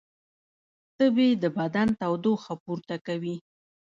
[0.97, 3.35] تبې د بدن تودوخه پورته کوي